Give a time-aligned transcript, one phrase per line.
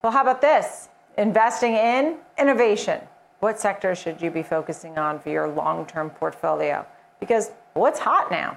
[0.00, 0.90] Well, how about this?
[1.16, 3.00] Investing in innovation.
[3.40, 6.86] What sectors should you be focusing on for your long term portfolio?
[7.18, 8.56] Because what's hot now?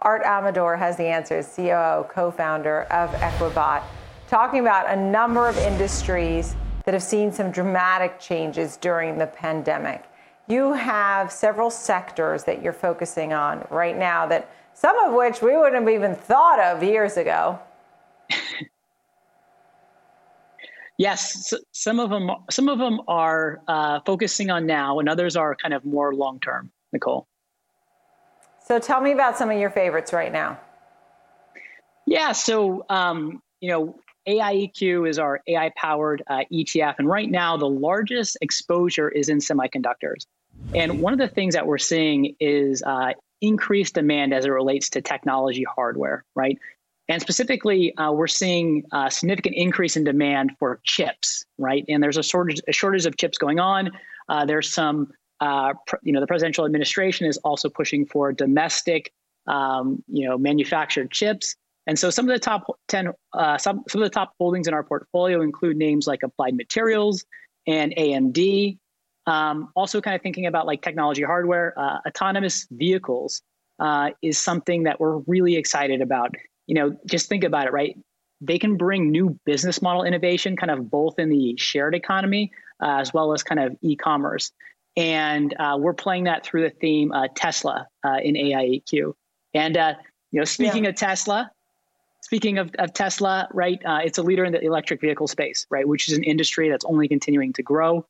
[0.00, 3.82] Art Amador has the answers, COO, co founder of EquBot,
[4.26, 6.56] talking about a number of industries
[6.86, 10.04] that have seen some dramatic changes during the pandemic.
[10.48, 15.58] You have several sectors that you're focusing on right now that some of which we
[15.58, 17.58] wouldn't have even thought of years ago.
[21.00, 25.56] Yes, some of them some of them are uh, focusing on now, and others are
[25.56, 26.70] kind of more long term.
[26.92, 27.26] Nicole.
[28.66, 30.60] So tell me about some of your favorites right now.
[32.06, 37.56] Yeah, so um, you know, AIEQ is our AI powered uh, ETF, and right now
[37.56, 40.26] the largest exposure is in semiconductors.
[40.74, 44.90] And one of the things that we're seeing is uh, increased demand as it relates
[44.90, 46.58] to technology hardware, right?
[47.10, 51.84] And specifically, uh, we're seeing a significant increase in demand for chips, right?
[51.88, 53.90] And there's a shortage, a shortage of chips going on.
[54.28, 59.12] Uh, there's some uh, you know, the presidential administration is also pushing for domestic,
[59.46, 61.56] um, you know, manufactured chips.
[61.86, 64.74] And so some of the top 10, uh, some, some of the top holdings in
[64.74, 67.24] our portfolio include names like Applied Materials
[67.66, 68.78] and AMD.
[69.26, 73.42] Um, also kind of thinking about like technology hardware, uh, autonomous vehicles
[73.78, 76.34] uh, is something that we're really excited about.
[76.70, 77.98] You know, just think about it, right?
[78.40, 82.98] They can bring new business model innovation, kind of both in the shared economy uh,
[83.00, 84.52] as well as kind of e-commerce
[84.96, 89.14] and uh, we're playing that through the theme uh, Tesla uh, in AIEQ.
[89.54, 89.94] And uh,
[90.30, 90.90] you know, speaking yeah.
[90.90, 91.50] of Tesla,
[92.22, 93.80] speaking of, of Tesla, right?
[93.84, 95.86] Uh, it's a leader in the electric vehicle space, right?
[95.86, 98.06] Which is an industry that's only continuing to grow.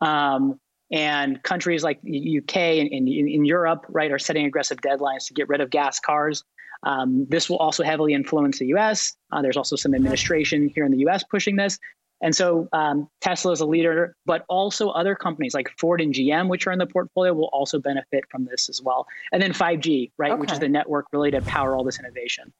[0.00, 0.58] Um,
[0.90, 5.32] and countries like the UK and in, in, Europe, right, are setting aggressive deadlines to
[5.32, 6.44] get rid of gas cars.
[6.84, 9.16] Um, this will also heavily influence the US.
[9.30, 11.78] Uh, there's also some administration here in the US pushing this.
[12.22, 16.48] And so um, Tesla is a leader, but also other companies like Ford and GM,
[16.48, 19.06] which are in the portfolio, will also benefit from this as well.
[19.32, 20.40] And then 5G, right, okay.
[20.40, 22.52] which is the network really to power all this innovation.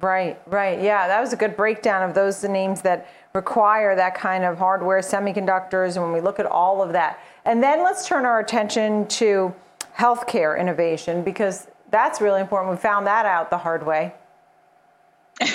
[0.00, 0.80] Right, right.
[0.80, 4.58] Yeah, that was a good breakdown of those the names that require that kind of
[4.58, 7.18] hardware, semiconductors, and when we look at all of that.
[7.44, 9.54] And then let's turn our attention to
[9.96, 12.70] healthcare innovation because that's really important.
[12.70, 14.14] We found that out the hard way.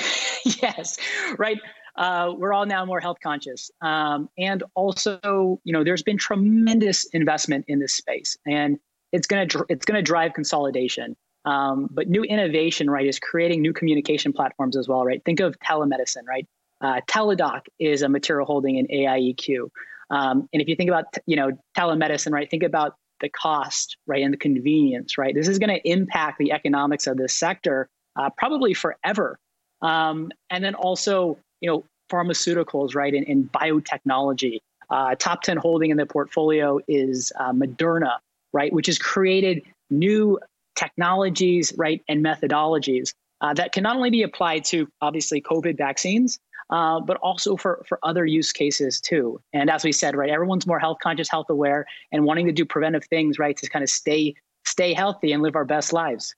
[0.45, 0.97] yes,
[1.37, 1.57] right
[1.95, 3.71] uh, we're all now more health conscious.
[3.81, 8.77] Um, and also, you know, there's been tremendous investment in this space, and
[9.11, 11.15] it's gonna dr- it's gonna drive consolidation.
[11.45, 15.23] Um, but new innovation, right, is creating new communication platforms as well, right?
[15.23, 16.47] Think of telemedicine, right?
[16.81, 19.69] Uh, Teladoc is a material holding in AIEQ.
[20.09, 24.23] Um, and if you think about, you know, telemedicine, right, think about the cost, right,
[24.23, 25.33] and the convenience, right?
[25.33, 29.37] This is going to impact the economics of this sector uh, probably forever.
[29.81, 34.59] Um, and then also, you know, pharmaceuticals, right, and, biotechnology.
[34.89, 38.17] Uh, top 10 holding in the portfolio is uh, Moderna,
[38.53, 40.39] right, which has created new
[40.75, 46.39] technologies, right, and methodologies uh, that can not only be applied to obviously COVID vaccines,
[46.69, 49.39] uh, but also for, for other use cases too.
[49.53, 52.65] And as we said, right, everyone's more health conscious, health aware, and wanting to do
[52.65, 56.35] preventive things, right, to kind of stay stay healthy and live our best lives.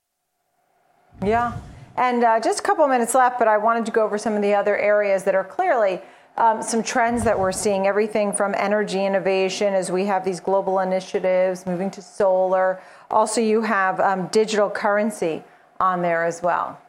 [1.24, 1.58] Yeah.
[1.96, 4.42] And uh, just a couple minutes left, but I wanted to go over some of
[4.42, 6.02] the other areas that are clearly
[6.38, 7.88] um, some trends that we're seeing.
[7.88, 12.82] Everything from energy innovation, as we have these global initiatives moving to solar.
[13.10, 15.44] Also, you have um, digital currency
[15.80, 16.80] on there as well.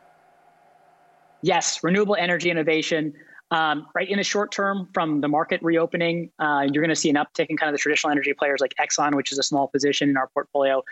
[1.41, 3.15] Yes, renewable energy innovation.
[3.51, 7.09] Um, right in the short term, from the market reopening, uh, you're going to see
[7.09, 9.69] an uptick in kind of the traditional energy players like Exxon, which is a small
[9.69, 10.83] position in our portfolio.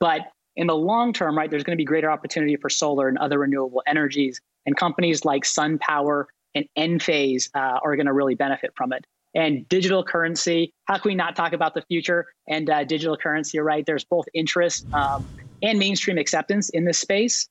[0.00, 0.22] But
[0.56, 3.38] in the long term, right, there's going to be greater opportunity for solar and other
[3.38, 4.40] renewable energies.
[4.66, 9.04] And companies like SunPower and Enphase uh, are going to really benefit from it.
[9.34, 13.60] And digital currency, how can we not talk about the future and uh, digital currency,
[13.60, 13.86] right?
[13.86, 15.24] There's both interest um,
[15.62, 17.48] and mainstream acceptance in this space.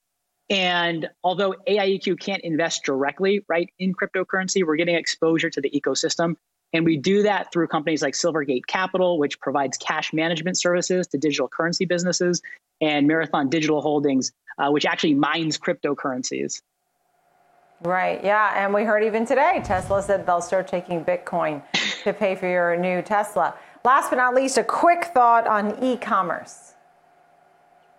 [0.49, 6.35] And although AIEQ can't invest directly, right, in cryptocurrency, we're getting exposure to the ecosystem.
[6.73, 11.17] And we do that through companies like Silvergate Capital, which provides cash management services to
[11.17, 12.41] digital currency businesses,
[12.81, 16.61] and Marathon Digital Holdings, uh, which actually mines cryptocurrencies.
[17.81, 18.63] Right, yeah.
[18.63, 21.63] And we heard even today, Tesla said they'll start taking Bitcoin
[22.03, 23.55] to pay for your new Tesla.
[23.85, 26.73] Last but not least, a quick thought on e commerce.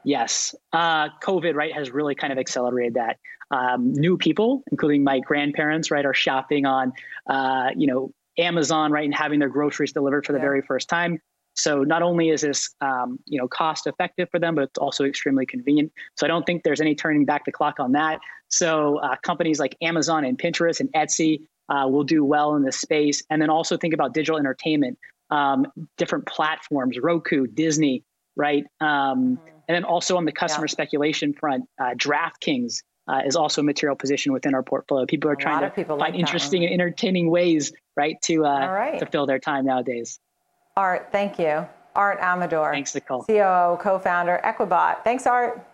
[0.05, 3.19] Yes, uh, COVID, right, has really kind of accelerated that.
[3.53, 6.93] Um, new people, including my grandparents, right, are shopping on,
[7.29, 10.45] uh, you know, Amazon, right, and having their groceries delivered for the yeah.
[10.45, 11.21] very first time.
[11.55, 15.05] So not only is this um, you know cost effective for them, but it's also
[15.05, 15.93] extremely convenient.
[16.17, 18.21] So I don't think there's any turning back the clock on that.
[18.49, 22.81] So uh, companies like Amazon and Pinterest and Etsy uh, will do well in this
[22.81, 23.23] space.
[23.31, 24.99] And then also think about digital entertainment,
[25.31, 25.67] um,
[25.97, 28.05] different platforms, Roku, Disney,
[28.37, 28.65] right?
[28.81, 29.47] Um, mm-hmm.
[29.69, 30.73] And then also on the customer yeah.
[30.73, 35.07] speculation front, uh, DraftKings uh, is also a material position within our portfolio.
[35.07, 38.99] People are a trying to find like interesting and entertaining ways, right, to uh, right.
[38.99, 40.19] to fill their time nowadays.
[40.77, 41.67] Art, thank you.
[41.95, 42.73] Art Amador.
[42.73, 43.25] Thanks, Nicole.
[43.25, 45.03] COO, co-founder, EquBot.
[45.03, 45.67] Thanks, Art.